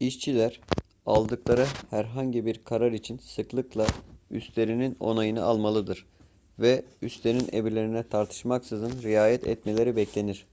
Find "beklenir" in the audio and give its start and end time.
9.96-10.46